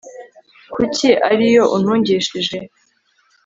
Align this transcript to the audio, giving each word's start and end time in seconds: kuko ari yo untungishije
kuko 0.73 1.07
ari 1.31 1.45
yo 1.55 1.63
untungishije 1.75 2.57